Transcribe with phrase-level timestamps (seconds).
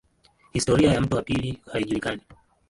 [0.51, 2.21] Historia ya mto wa pili haijulikani.